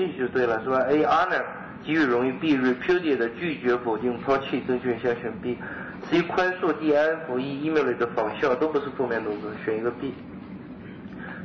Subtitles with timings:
[0.00, 1.42] 进去就对了，是吧？A honor
[1.84, 5.58] 给予荣誉，B repudiate 拒绝否定抛弃，正确选项选 B。
[6.10, 10.14] C 宽恕，D 安抚，E email 里的仿效都不是负面动词，选一个 B。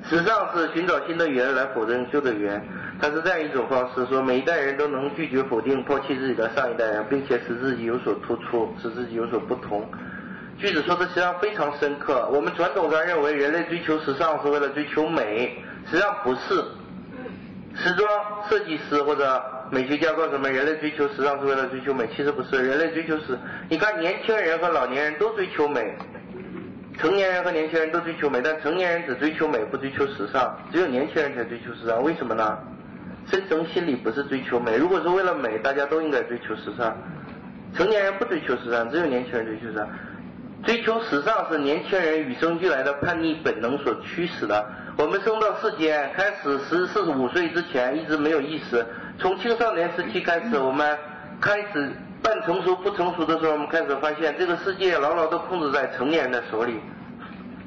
[0.08, 2.64] 时尚是寻找新的语言来否认旧的语言，
[3.02, 9.86] 它是这样一种方式：说每一代人都能拒绝否定抛弃自己的上一代人，并且使自己有所突出，使自己有所不同。
[10.58, 12.30] 句子说的实际上非常深刻。
[12.32, 16.64] 我们传统上认为人类追求时尚是为了追求美，实际上不是。
[17.76, 18.10] 时装
[18.50, 22.66] 设计师或者美学家告诉我们，人类追求时尚是为了追求美，其实不是。
[22.66, 23.38] 人类追求是，
[23.70, 25.96] 你看年轻人和老年人都追求美。
[26.98, 32.02] 成年人和年轻人都追求美，但成年人只追求美，不追求时尚；只有年轻人才追求时尚。
[32.02, 32.58] 为什么呢？
[33.30, 34.78] 深层心理不是追求美。
[34.78, 36.96] 如果是为了美，大家都应该追求时尚。
[37.76, 39.90] 成年人不追求时尚，只有年轻人追求时尚。
[40.64, 44.66] 追求时尚是年轻人与生俱来的叛逆本能所驱使的。
[44.98, 48.86] 我们生到世间，开始十四十五岁之前一直没有意识。
[49.20, 50.98] 从青少年时期开始，我们
[51.42, 51.92] 开始。
[52.24, 56.80] 半成熟不成熟的时候，我们开始发现这个世界牢牢地控制在成年人的手里，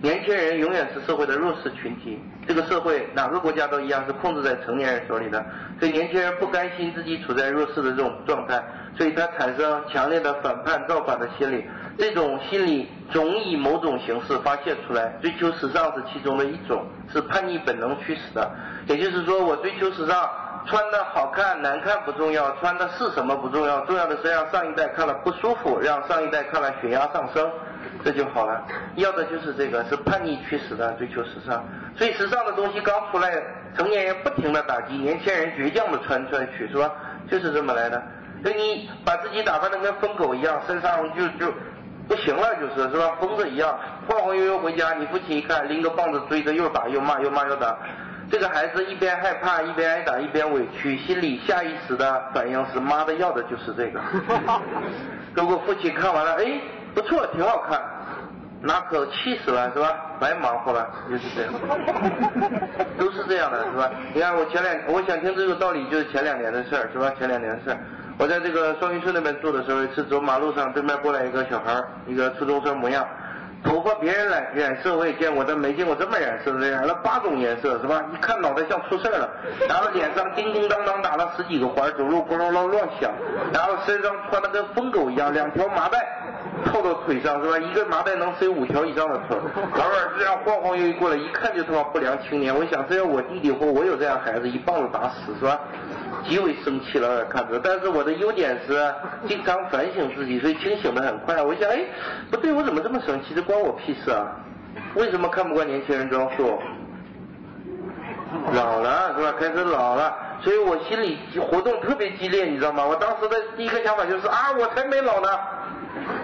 [0.02, 2.18] 年轻人永远是社会的弱势群体。
[2.44, 5.46] 这个社会哪个国家都一样是控制在成年人手里的，
[5.78, 8.60] 所以年轻人不甘心自己处在弱势的这种状态，
[8.96, 11.64] 所以他产生强烈的反叛造反的心理。
[11.98, 18.50] 这种心理总以某种形式发泄出来，追求时尚是其中的一种，是叛逆本能驱使的。
[18.86, 20.30] 也就是说，我追求时尚。
[20.66, 27.50] 穿的好看难看不重要，穿的是什么不重要，重要的是让上一代看了不舒服，让上一代看了血压上升，
[28.04, 28.62] 这就好了。
[28.96, 31.64] 要的就是这个，是叛逆驱使的追求时尚。
[31.96, 33.32] 所以时尚的东西刚出来，
[33.78, 36.92] 成年人不停的打击，年轻人倔强的穿穿去，是吧？
[37.30, 38.02] 就是这么来的。
[38.42, 41.50] 所以你把自己打扮的跟疯狗一样，身上就就
[42.08, 43.16] 不行了，就是是吧？
[43.20, 43.78] 疯子一样，
[44.08, 47.76] 晃晃悠悠回家，你父亲一看，拎个棒子追着，又打又骂，又骂又打。
[48.30, 54.00] 这个孩子一边害怕，一边挨打，一边委屈，心里下意识的反应是：妈的，要的就是这个。
[55.34, 56.60] 如果父亲看完了，哎，
[56.94, 57.80] 不错，挺好看，
[58.60, 59.94] 那可气死了，是吧？
[60.20, 61.52] 白忙活了，就是这样，
[62.98, 63.90] 都是这样的，是吧？
[64.12, 67.10] 你看我前两，我想听这个道理，就是前两年的事儿，是吧？
[67.18, 67.78] 前两年的事儿，
[68.18, 73.06] 我在这个双榆村那边住的时候，一次走马路上，对面过来一个小孩一个初中生模样。
[73.64, 78.04] 头发别人染染色我也见过，但没见过这么染色的，染了八种颜色是吧？
[78.12, 79.28] 一看脑袋像出事了，
[79.68, 83.10] 然后脸上叮叮当当打了十几个环，走路咣啷啷乱响，
[83.52, 85.98] 然后身上穿的跟疯狗一样，两条麻袋
[86.64, 87.58] 套到腿上是吧？
[87.58, 92.54] 一个麻袋能塞五条以上的腿，偶尔这样晃晃悠悠过来，一看就他妈不良青年。
[92.54, 95.58] 我想这要我弟弟或我有这样孩子，一棒子打死是吧？
[96.24, 98.94] 极为生气了看着，但是我的优点是
[99.26, 101.42] 经常反省自己，所以清醒的很快。
[101.42, 101.80] 我想，哎，
[102.30, 103.34] 不对，我怎么这么生气？
[103.34, 104.26] 这关我屁事啊！
[104.94, 106.58] 为什么看不惯年轻人装束？
[108.52, 109.34] 老了是吧？
[109.38, 112.84] 开始老了，所以我心里活动特别激烈，你知道吗？
[112.84, 115.28] 我当时的第一个想法就是啊，我才没老呢。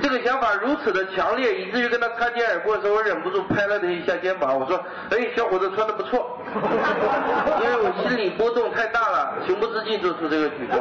[0.01, 4.79] 这个想法如此的强烈，以至于跟他擦肩而过的时候，我忍不住拍了他一下肩膀，我说
[5.11, 6.39] ：“哎，小伙子穿的不错。
[7.63, 10.81] ”因为我心里波动太大了，情不自禁做出这个举动。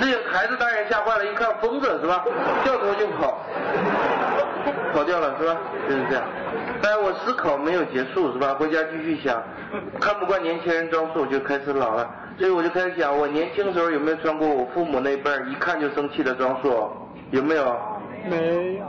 [0.00, 2.24] 这个孩子当然吓坏了，一看疯子是吧？
[2.64, 3.38] 掉头就跑，
[4.92, 5.56] 跑掉了是吧？
[5.88, 6.24] 就是这样。
[6.82, 8.54] 但是我思考没有结束是吧？
[8.58, 9.42] 回家继续想，
[10.00, 12.08] 看不惯年轻人装束，就开始老了。
[12.38, 16.90] 所以我就开始想，我年轻时候有没有穿过我父母那辈儿一看就生气的装束？
[17.30, 17.76] 有没有？
[18.28, 18.84] 没有。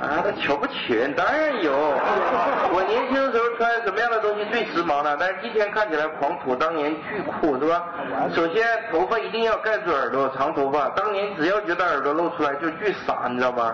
[0.00, 1.72] 啊，他瞧不起人，当然有。
[1.72, 5.16] 我年轻的时候穿什么样的东西最时髦呢？
[5.18, 7.86] 但是今天看起来狂土，当年巨酷，是吧？
[8.34, 10.88] 首先头发一定要盖住耳朵，长头发。
[10.90, 13.72] 当年只要觉得耳朵露出来就巨傻，你知道吗？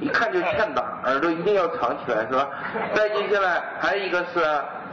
[0.00, 2.48] 一看就欠打，耳朵一定要藏起来，是吧？
[2.94, 4.40] 再接下来还有一个是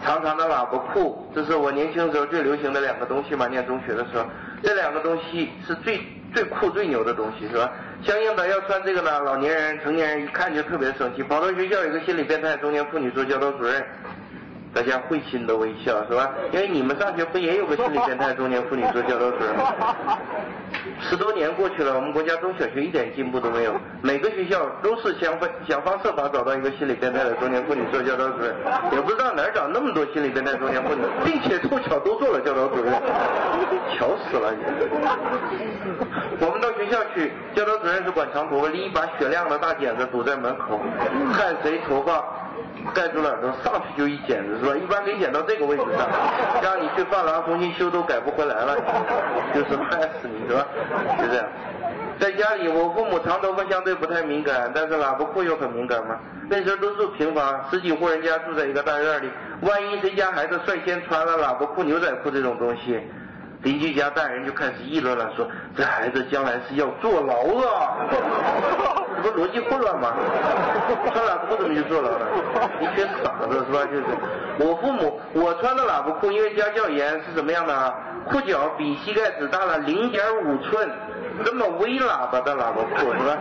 [0.03, 3.47] 长长的喇叭裤，这是我年轻时候最流行的两个东西嘛。
[3.47, 4.25] 念中学的时候，
[4.61, 6.01] 这两个东西是最。
[6.33, 7.71] 最酷最牛的东西是吧？
[8.05, 11.23] 相应的要穿这个呢，老年人、成年人一看就特别生气。
[11.23, 13.83] 跑到学校有个心理变态中年妇女做教导主任，
[14.75, 16.29] 大家会心的微笑是吧？
[16.51, 19.73] 因为你们上学不也有个心理变态中年妇女做教导主任吗？
[20.99, 28.53] 十多年过去了，我们国家中小学一点进步都没有，每个学校都是想方想方设法找到一个心理变态的中年妇女做教导主任，
[28.91, 32.91] 也不知道哪儿找那么多心理变态中年妇女，并且凑巧都做了教导主任，
[33.97, 34.53] 巧死了！
[36.39, 40.81] 我们到学校去，教导主任是管长头发，拎一把雪亮的大剪子堵在门口，
[41.33, 42.23] 看谁头发
[42.93, 44.75] 盖住了耳朵，上去就一剪子，是吧？
[44.75, 46.07] 一般给剪到这个位置上，
[46.61, 48.75] 让你去发廊重新修都改不回来了，
[49.53, 50.65] 就是害死你，是吧？
[51.19, 51.45] 就这样，
[52.19, 56.17] 在家里，我父母长头发相对不太敏感，但是喇叭裤又很敏感嘛。
[56.47, 59.31] 那时候都住平房，十几户人家住在一个大院里，
[59.61, 63.01] 万一谁家孩子率先穿了喇叭裤、牛仔裤这种东西，
[63.63, 67.33] 邻居家大人就开始议论了，说这孩子将来是要坐牢
[67.67, 67.97] 啊，
[69.25, 70.13] 这不逻辑混乱吗？
[71.11, 72.27] 穿喇叭裤怎么就坐牢了？
[72.79, 73.83] 一群傻子是吧？
[73.85, 74.03] 就是
[74.59, 77.91] 我父母，我穿的喇叭裤，因为家教严是什么样的啊？
[78.29, 80.87] 裤脚比膝盖只大了零点五寸，
[81.43, 83.37] 这么微喇叭的喇叭裤是吧？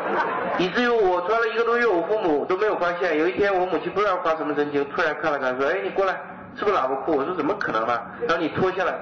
[0.58, 3.18] 以至于我穿了一个多月，我父母都没有发现。
[3.18, 6.14] 有一天我母亲不知道发什么神经，突然看了看，说：“哎，你过来，
[6.56, 8.94] 是不是喇叭裤？”我说：“怎么可能呢？”然后你脱下来。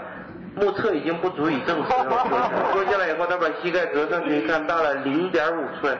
[0.55, 2.27] 目测已经不足以证实了。
[2.73, 5.97] 脱下来以后，他把膝盖折上去一看，大了零点五寸。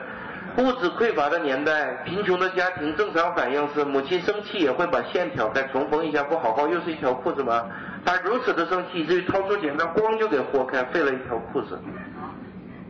[0.57, 7.65] 物质匮乏的年代，贫穷的家庭，正常反应是母亲生气也会把线挑开重缝一下，不好好又是一条裤子吗？
[8.05, 11.79] 他如此的生气，至于掏出剪刀，咣就给豁开，废了一条裤子。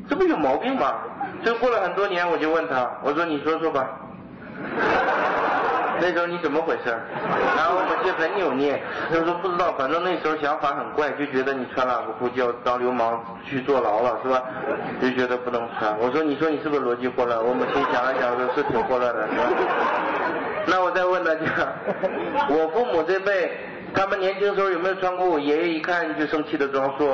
[0.10, 0.96] 这不有毛病吗？
[1.44, 3.90] 所以过了很多年，我就问他，我说你说说吧。
[6.04, 6.92] 那时候你怎么回事？
[7.56, 8.78] 然后我母亲很扭捏，
[9.10, 14.44] 她说不知道，反正那时候想法很怪，就觉得你穿喇叭裤就要当流氓去坐牢了，是吧？
[15.02, 15.98] 就觉得不能穿。
[16.00, 17.40] 我说你说你是不是逻辑混乱？
[17.42, 19.46] 我母亲想了想说，是挺混乱的，是吧？
[20.66, 21.46] 那我再问大家，
[22.52, 23.58] 我父母这辈，
[23.96, 27.10] 他们年轻时候有没有穿过我爷爷一看就生气的装束？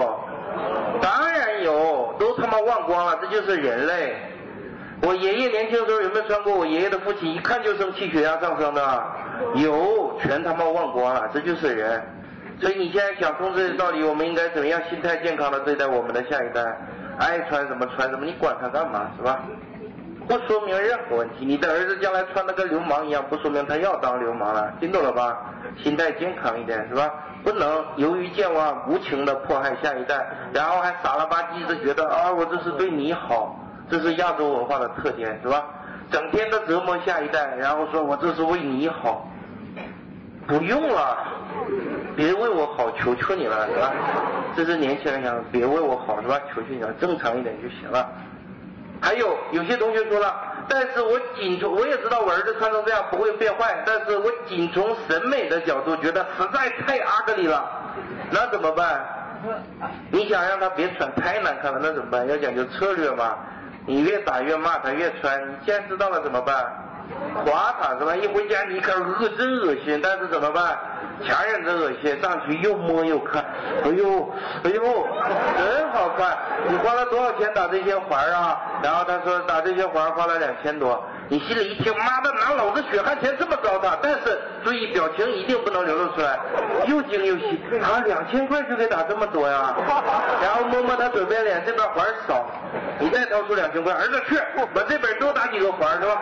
[1.00, 4.16] 当然有，都他妈忘光了，这就是人类。
[5.02, 9.04] 我爷爷年轻时候有没有穿过我爷爷的父亲一看就生气血压上升的？
[9.56, 12.04] 有，全他妈忘光了，这就是人。
[12.60, 16.62] 所以你现在想通这些道理，我们应该怎么样心态健康的对待我们的下一代？
[17.18, 19.40] 爱穿什么穿什么，你管他干嘛是吧？
[20.28, 21.46] 不说明任何问题。
[21.46, 25.38] 你的儿子将来穿的跟流氓一样，不说明他要当流氓了，听懂了吧？
[25.82, 27.10] 心态健康一点是吧？
[27.42, 33.58] 不能由于健忘无情的迫害下一代，然后还傻了吧唧的觉得啊，我这是对你好。
[33.90, 35.66] 这是亚洲文化的特点，是吧？
[36.12, 39.28] 整天的折磨下一代，然后说我这是为你好，
[40.48, 41.18] 不用了，
[42.16, 43.94] 别为我好，求求你了，是吧？
[44.56, 46.40] 这是年轻人想，别为我好，是吧？
[46.54, 48.10] 求求你了，正常一点就行了。
[49.02, 50.36] 还有有些同学说了，
[50.68, 57.70] 但是我仅从我也知道我儿子穿成这样不会变坏，但是我仅从审美的角度觉得实在太阿格里了，
[58.32, 59.06] 那怎么办？
[60.12, 62.28] 你想让他别穿太难看了，那怎么办？
[62.28, 63.38] 要讲究策略嘛。
[63.90, 66.64] 你越打越骂他越穿，你现在知道了怎么办？
[67.44, 68.16] 夸他是吧？
[68.16, 70.78] 一回家你一看，恶真恶心，但是怎么办？
[71.26, 73.44] 强忍着恶心上去又摸又看，
[73.84, 74.32] 哎呦
[74.64, 75.08] 哎呦，
[75.58, 76.38] 真好看！
[76.68, 78.62] 你花了多少钱打这些环啊？
[78.84, 81.04] 然后他说打这些环花了两千多。
[81.32, 86.40] 你心里一听，妈的，拿老子血汗钱这么糟蹋，但是注意表情一定不能流露出来，
[86.88, 87.62] 又惊又喜。
[87.84, 89.76] 啊，两千块就给打这么多呀？
[90.42, 92.44] 然后摸摸他左边脸，这边环少，
[93.00, 94.40] 你再掏出两千块，儿子去，
[94.74, 96.20] 把这边多打几个环是吧？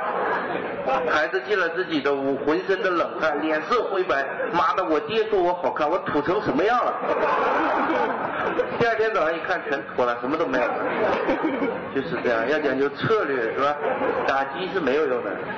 [1.09, 4.25] 孩子进了自己的屋，浑身的冷汗，脸色灰白。
[4.51, 6.93] 妈的，我爹说我好看，我土成什么样了？
[8.79, 10.73] 第二天早上一看，全脱了，什么都没有了。
[11.95, 13.75] 就是这样，要讲究策略是吧？
[14.27, 15.57] 打击是没有用的。